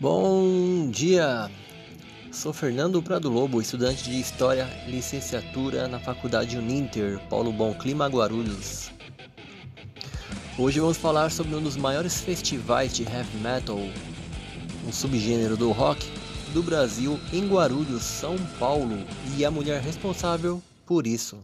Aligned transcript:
Bom 0.00 0.90
dia! 0.90 1.48
Sou 2.32 2.52
Fernando 2.52 3.00
Prado 3.00 3.30
Lobo, 3.30 3.60
estudante 3.60 4.02
de 4.04 4.20
História, 4.20 4.68
licenciatura 4.88 5.86
na 5.86 6.00
Faculdade 6.00 6.58
Uninter, 6.58 7.20
Paulo 7.30 7.52
Bom 7.52 7.72
Clima 7.74 8.08
Guarulhos. 8.08 8.90
Hoje 10.58 10.80
vamos 10.80 10.96
falar 10.96 11.30
sobre 11.30 11.54
um 11.54 11.62
dos 11.62 11.76
maiores 11.76 12.20
festivais 12.20 12.92
de 12.92 13.04
heavy 13.04 13.38
metal, 13.38 13.78
um 14.86 14.92
subgênero 14.92 15.56
do 15.56 15.70
rock 15.70 16.04
do 16.52 16.62
Brasil 16.62 17.18
em 17.32 17.46
Guarulhos, 17.46 18.02
São 18.02 18.36
Paulo, 18.58 18.98
e 19.38 19.44
a 19.44 19.50
mulher 19.50 19.80
responsável 19.80 20.60
por 20.84 21.06
isso. 21.06 21.38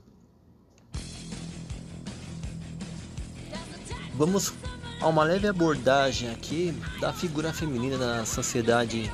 Vamos 4.15 4.53
a 5.01 5.09
uma 5.09 5.25
leve 5.25 5.49
abordagem 5.49 6.31
aqui 6.31 6.75
da 7.01 7.13
figura 7.13 7.53
feminina 7.53 7.97
na 7.97 8.27
sociedade 8.27 9.11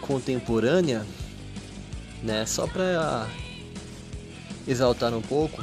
contemporânea, 0.00 1.04
né? 2.22 2.46
Só 2.46 2.66
para 2.66 3.28
exaltar 4.66 5.12
um 5.12 5.20
pouco. 5.20 5.62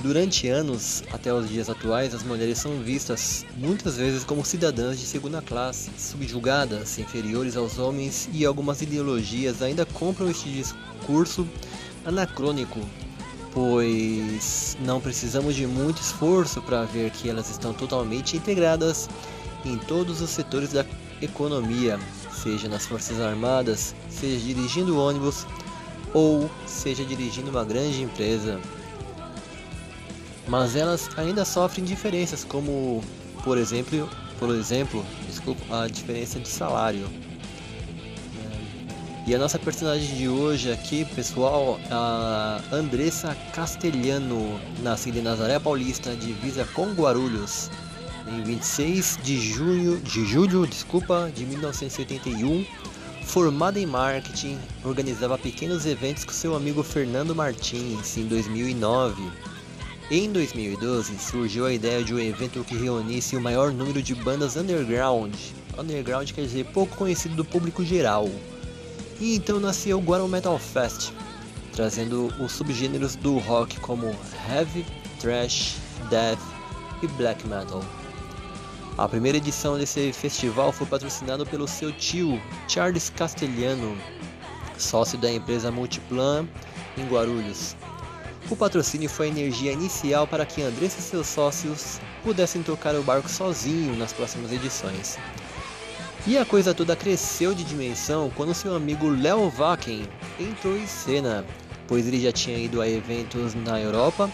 Durante 0.00 0.48
anos 0.48 1.02
até 1.12 1.34
os 1.34 1.48
dias 1.48 1.68
atuais, 1.68 2.14
as 2.14 2.22
mulheres 2.22 2.56
são 2.58 2.78
vistas 2.78 3.44
muitas 3.56 3.96
vezes 3.96 4.22
como 4.24 4.44
cidadãs 4.44 4.98
de 4.98 5.04
segunda 5.04 5.42
classe, 5.42 5.90
subjugadas, 5.98 6.98
inferiores 6.98 7.56
aos 7.56 7.78
homens 7.78 8.28
e 8.32 8.46
algumas 8.46 8.80
ideologias 8.80 9.60
ainda 9.60 9.84
compram 9.84 10.30
este 10.30 10.48
discurso 10.48 11.46
anacrônico 12.04 12.80
pois 13.52 14.76
não 14.80 15.00
precisamos 15.00 15.54
de 15.54 15.66
muito 15.66 16.00
esforço 16.00 16.60
para 16.62 16.84
ver 16.84 17.10
que 17.10 17.28
elas 17.28 17.50
estão 17.50 17.72
totalmente 17.72 18.36
integradas 18.36 19.08
em 19.64 19.76
todos 19.76 20.20
os 20.20 20.30
setores 20.30 20.72
da 20.72 20.84
economia, 21.20 21.98
seja 22.32 22.68
nas 22.68 22.86
Forças 22.86 23.20
Armadas, 23.20 23.94
seja 24.08 24.38
dirigindo 24.44 24.98
ônibus 24.98 25.46
ou 26.12 26.50
seja 26.66 27.04
dirigindo 27.04 27.50
uma 27.50 27.64
grande 27.64 28.02
empresa. 28.02 28.60
Mas 30.48 30.74
elas 30.74 31.08
ainda 31.16 31.44
sofrem 31.44 31.84
diferenças, 31.84 32.44
como 32.44 33.02
por 33.44 33.56
exemplo, 33.58 34.08
por 34.38 34.54
exemplo, 34.54 35.04
desculpa, 35.26 35.82
a 35.82 35.88
diferença 35.88 36.40
de 36.40 36.48
salário. 36.48 37.06
E 39.24 39.32
a 39.36 39.38
nossa 39.38 39.56
personagem 39.56 40.16
de 40.16 40.28
hoje 40.28 40.72
aqui, 40.72 41.04
pessoal, 41.04 41.78
a 41.92 42.60
Andressa 42.72 43.36
Castelhano, 43.54 44.60
nascida 44.82 45.20
em 45.20 45.22
Nazaré 45.22 45.60
Paulista, 45.60 46.16
divisa 46.16 46.64
com 46.74 46.92
Guarulhos, 46.92 47.70
em 48.26 48.42
26 48.42 49.20
de 49.22 49.40
junho, 49.40 50.00
de 50.00 50.26
julho, 50.26 50.66
desculpa, 50.66 51.30
de 51.32 51.46
1981. 51.46 52.66
Formada 53.22 53.78
em 53.78 53.86
marketing, 53.86 54.58
organizava 54.82 55.38
pequenos 55.38 55.86
eventos 55.86 56.24
com 56.24 56.32
seu 56.32 56.56
amigo 56.56 56.82
Fernando 56.82 57.32
Martins 57.32 58.16
em 58.16 58.26
2009. 58.26 59.22
Em 60.10 60.32
2012, 60.32 61.16
surgiu 61.20 61.64
a 61.64 61.72
ideia 61.72 62.02
de 62.02 62.12
um 62.12 62.18
evento 62.18 62.64
que 62.64 62.76
reunisse 62.76 63.36
o 63.36 63.40
maior 63.40 63.70
número 63.70 64.02
de 64.02 64.16
bandas 64.16 64.56
underground. 64.56 65.32
Underground 65.78 66.28
quer 66.32 66.42
dizer 66.42 66.66
pouco 66.72 66.96
conhecido 66.96 67.36
do 67.36 67.44
público 67.44 67.84
geral 67.84 68.28
e 69.20 69.36
então 69.36 69.60
nasceu 69.60 69.98
o 69.98 70.00
Guarão 70.00 70.28
Metal 70.28 70.58
Fest, 70.58 71.12
trazendo 71.72 72.26
os 72.40 72.52
subgêneros 72.52 73.16
do 73.16 73.38
rock 73.38 73.78
como 73.80 74.14
heavy, 74.48 74.84
thrash, 75.20 75.76
death 76.10 76.38
e 77.02 77.06
black 77.08 77.46
metal. 77.46 77.82
A 78.98 79.08
primeira 79.08 79.38
edição 79.38 79.78
desse 79.78 80.12
festival 80.12 80.70
foi 80.70 80.86
patrocinado 80.86 81.46
pelo 81.46 81.66
seu 81.66 81.90
tio 81.92 82.40
Charles 82.68 83.10
Castellano, 83.10 83.96
sócio 84.76 85.16
da 85.18 85.32
empresa 85.32 85.70
Multiplan 85.70 86.46
em 86.98 87.06
Guarulhos. 87.06 87.74
O 88.50 88.56
patrocínio 88.56 89.08
foi 89.08 89.26
a 89.26 89.30
energia 89.30 89.72
inicial 89.72 90.26
para 90.26 90.44
que 90.44 90.62
Andressa 90.62 90.98
e 90.98 91.02
seus 91.02 91.26
sócios 91.26 92.00
pudessem 92.22 92.62
tocar 92.62 92.94
o 92.94 93.02
barco 93.02 93.30
sozinho 93.30 93.96
nas 93.96 94.12
próximas 94.12 94.52
edições. 94.52 95.16
E 96.24 96.38
a 96.38 96.44
coisa 96.44 96.72
toda 96.72 96.94
cresceu 96.94 97.52
de 97.52 97.64
dimensão 97.64 98.30
quando 98.36 98.54
seu 98.54 98.76
amigo 98.76 99.08
Leo 99.08 99.50
Vaken 99.50 100.08
entrou 100.38 100.76
em 100.76 100.86
cena, 100.86 101.44
pois 101.88 102.06
ele 102.06 102.20
já 102.20 102.30
tinha 102.30 102.56
ido 102.56 102.80
a 102.80 102.88
eventos 102.88 103.54
na 103.54 103.80
Europa 103.80 104.30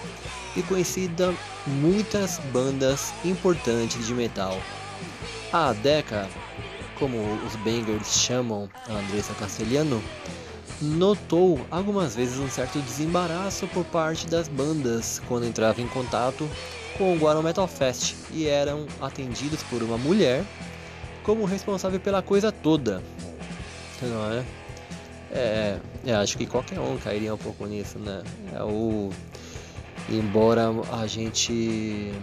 e 0.54 0.62
conhecido 0.62 1.34
muitas 1.66 2.38
bandas 2.52 3.14
importantes 3.24 4.06
de 4.06 4.12
metal. 4.12 4.60
A 5.50 5.72
Deca, 5.72 6.28
como 6.98 7.16
os 7.46 7.56
bangers 7.56 8.20
chamam 8.20 8.68
a 8.86 8.92
Andressa 8.92 9.32
Castellano, 9.32 10.04
notou 10.82 11.58
algumas 11.70 12.14
vezes 12.14 12.38
um 12.38 12.50
certo 12.50 12.80
desembaraço 12.80 13.66
por 13.68 13.84
parte 13.86 14.26
das 14.26 14.46
bandas 14.46 15.22
quando 15.26 15.46
entrava 15.46 15.80
em 15.80 15.88
contato 15.88 16.46
com 16.98 17.14
o 17.14 17.18
Guarão 17.18 17.42
Metal 17.42 17.66
Fest 17.66 18.14
e 18.30 18.46
eram 18.46 18.86
atendidos 19.00 19.62
por 19.64 19.82
uma 19.82 19.96
mulher 19.96 20.44
como 21.28 21.44
responsável 21.44 22.00
pela 22.00 22.22
coisa 22.22 22.50
toda. 22.50 23.02
Não 24.00 24.32
é? 24.32 24.44
É, 25.30 25.78
é, 26.06 26.14
acho 26.14 26.38
que 26.38 26.46
qualquer 26.46 26.80
um 26.80 26.96
cairia 26.96 27.34
um 27.34 27.36
pouco 27.36 27.66
nisso, 27.66 27.98
né? 27.98 28.22
É 28.54 28.62
o 28.62 29.10
embora 30.08 30.70
a 30.90 31.06
gente 31.06 32.14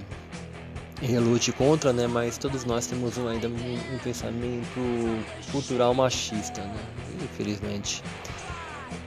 relute 0.99 1.51
contra, 1.51 1.93
né? 1.93 2.07
Mas 2.07 2.39
todos 2.39 2.65
nós 2.65 2.87
temos 2.87 3.15
um, 3.19 3.27
ainda 3.27 3.47
um, 3.47 3.93
um, 3.93 3.99
pensamento 3.99 5.23
cultural 5.51 5.93
machista, 5.93 6.61
né? 6.61 6.79
Infelizmente, 7.23 8.01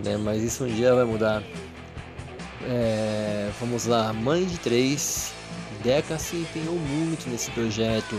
né? 0.04 0.16
Mas 0.16 0.44
isso 0.44 0.62
um 0.62 0.68
dia 0.68 0.94
vai 0.94 1.06
mudar. 1.06 1.42
É, 2.68 3.50
vamos 3.58 3.86
lá, 3.86 4.12
mãe 4.12 4.44
de 4.44 4.58
três, 4.58 5.32
Deca 5.82 6.16
se 6.20 6.36
empenhou 6.36 6.76
muito 6.76 7.28
nesse 7.28 7.50
projeto 7.50 8.14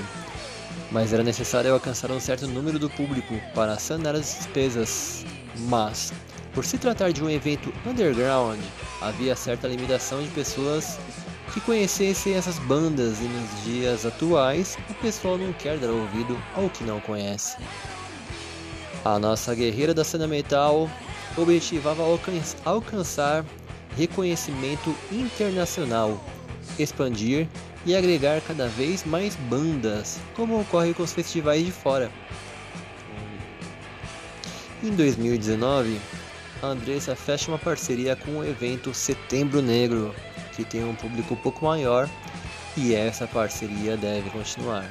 mas 0.92 1.14
era 1.14 1.24
necessário 1.24 1.74
alcançar 1.74 2.12
um 2.12 2.20
certo 2.20 2.48
número 2.48 2.80
do 2.80 2.90
público 2.90 3.36
para 3.54 3.78
sanar 3.78 4.16
as 4.16 4.36
despesas. 4.38 5.26
Mas, 5.68 6.14
por 6.54 6.66
se 6.66 6.78
tratar 6.78 7.12
de 7.12 7.24
um 7.24 7.30
evento 7.30 7.74
underground, 7.86 8.60
havia 9.02 9.36
certa 9.36 9.68
limitação 9.68 10.22
de 10.22 10.30
pessoas 10.30 10.98
que 11.54 11.62
conhecessem 11.62 12.34
essas 12.34 12.60
bandas 12.60 13.20
e 13.20 13.24
nos 13.24 13.64
dias 13.64 14.06
atuais 14.06 14.78
o 14.90 14.94
pessoal 14.96 15.38
não 15.38 15.52
quer 15.54 15.78
dar 15.78 15.90
ouvido 15.90 16.38
ao 16.56 16.70
que 16.70 16.84
não 16.84 17.00
conhece. 17.00 17.58
A 19.04 19.18
nossa 19.18 19.56
guerreira 19.56 19.94
da 19.94 20.04
cena 20.04 20.28
metal 20.28 20.90
objetivava 21.38 22.04
alcançar 22.66 23.46
reconhecimento 23.96 24.96
internacional, 25.12 26.20
expandir 26.78 27.48
e 27.86 27.96
agregar 27.96 28.42
cada 28.42 28.68
vez 28.68 29.04
mais 29.04 29.36
bandas, 29.36 30.20
como 30.36 30.60
ocorre 30.60 30.94
com 30.94 31.04
os 31.04 31.14
festivais 31.14 31.66
de 31.66 31.72
fora. 31.72 32.12
Em 34.84 34.92
2019, 34.92 36.00
a 36.62 36.68
Andressa 36.68 37.16
fecha 37.16 37.50
uma 37.50 37.58
parceria 37.58 38.16
com 38.16 38.40
o 38.40 38.46
evento 38.46 38.94
Setembro 38.94 39.62
Negro, 39.62 40.14
que 40.56 40.64
tem 40.64 40.84
um 40.84 40.96
público 40.96 41.34
um 41.34 41.38
pouco 41.38 41.66
maior 41.66 42.10
e 42.78 42.94
essa 42.94 43.28
parceria 43.28 43.98
deve 43.98 44.30
continuar. 44.30 44.90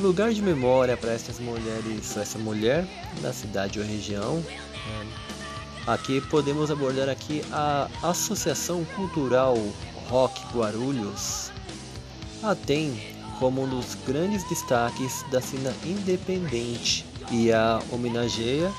Lugar 0.00 0.32
de 0.32 0.42
memória 0.42 0.96
para 0.96 1.12
essas 1.12 1.38
mulheres, 1.38 2.16
essa 2.16 2.38
mulher 2.38 2.84
da 3.20 3.32
cidade 3.32 3.78
ou 3.78 3.86
região? 3.86 4.42
Aqui 5.86 6.20
podemos 6.20 6.70
abordar 6.70 7.08
aqui 7.08 7.42
a 7.50 7.88
Associação 8.04 8.84
Cultural 8.94 9.56
Rock 10.08 10.40
Guarulhos. 10.54 11.50
A 12.40 12.54
tem 12.54 13.02
como 13.40 13.64
um 13.64 13.68
dos 13.68 13.96
grandes 14.06 14.48
destaques 14.48 15.24
da 15.32 15.40
cena 15.40 15.74
independente 15.84 17.04
e 17.32 17.50
a 17.50 17.82
homenageia 17.90 18.72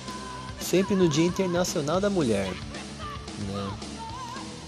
sempre 0.61 0.95
no 0.95 1.09
Dia 1.09 1.25
Internacional 1.25 1.99
da 1.99 2.09
Mulher. 2.09 2.47
Né? 2.47 3.71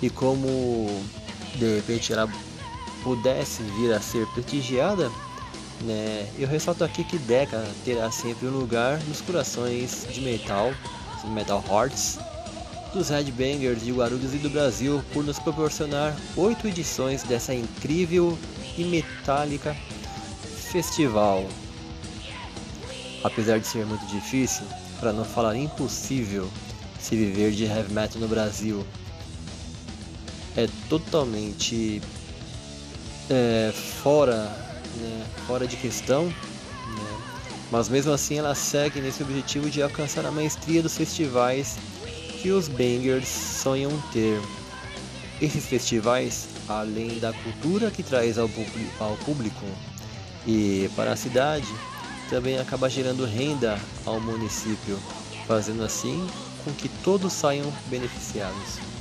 E 0.01 0.09
como 0.09 0.89
de 1.56 1.75
repente 1.77 2.12
ela 2.12 2.30
pudesse 3.01 3.63
vir 3.80 3.94
a 3.94 4.01
ser 4.01 4.27
prestigiada, 4.33 5.09
né? 5.83 6.30
eu 6.38 6.50
ressalto 6.50 6.83
aqui 6.83 7.06
que 7.06 7.18
Deca 7.18 7.65
terá 7.86 8.12
sempre 8.12 8.45
um 8.45 8.51
lugar 8.51 9.00
nos 9.07 9.21
corações 9.21 10.06
de 10.12 10.19
metal 10.19 10.74
Metal 11.27 11.63
Hearts, 11.68 12.19
dos 12.95 13.09
Headbangers 13.09 13.83
de 13.83 13.92
Guarulhos 13.92 14.33
e 14.33 14.38
do 14.38 14.50
Brasil 14.50 15.03
por 15.13 15.21
nos 15.21 15.38
proporcionar 15.38 16.15
oito 16.38 16.65
edições 16.65 17.24
dessa 17.24 17.53
incrível 17.53 18.38
e 18.77 18.86
metálica 18.86 19.75
festival. 20.71 21.45
Apesar 23.21 23.59
de 23.59 23.68
ser 23.68 23.86
muito 23.86 24.06
difícil, 24.07 24.65
para 24.97 25.12
não 25.12 25.25
falar 25.25 25.57
impossível, 25.57 26.50
se 26.97 27.18
viver 27.18 27.51
de 27.51 27.65
heavy 27.65 27.92
metal 27.94 28.21
no 28.21 28.30
Brasil, 28.30 28.88
é 30.56 30.69
totalmente 30.88 32.01
é, 33.30 33.74
fora, 34.01 34.45
né, 34.95 35.25
fora 35.45 35.68
de 35.68 35.75
questão, 35.75 36.27
né, 36.27 37.18
mas 37.69 37.89
mesmo 37.89 38.13
assim 38.13 38.38
ela 38.38 38.56
segue 38.56 39.01
nesse 39.01 39.21
objetivo 39.21 39.69
de 39.69 39.81
alcançar 39.81 40.25
a 40.25 40.31
maestria 40.31 40.81
dos 40.81 40.95
festivais 40.95 41.77
que 42.45 42.51
os 42.51 42.68
bangers 42.68 43.27
sonham 43.27 43.89
ter. 44.13 44.39
Esses 45.42 45.65
festivais, 45.65 46.47
além 46.69 47.18
da 47.18 47.33
cultura 47.33 47.89
que 47.89 48.03
traz 48.03 48.38
ao, 48.38 48.47
ao 49.00 49.18
público 49.25 49.65
e 50.45 50.88
para 50.95 51.13
a 51.13 51.15
cidade, 51.15 51.68
também 52.30 52.59
acaba 52.59 52.88
gerando 52.88 53.25
renda 53.25 53.80
ao 54.06 54.21
município, 54.21 55.00
fazendo 55.47 55.83
assim 55.83 56.27
com 56.63 56.71
que 56.71 56.88
todos 56.88 57.33
saiam 57.33 57.74
beneficiados. 57.88 58.94